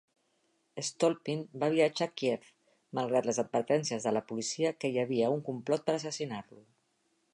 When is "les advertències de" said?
3.31-4.15